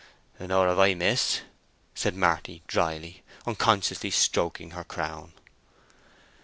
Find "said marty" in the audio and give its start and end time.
1.93-2.63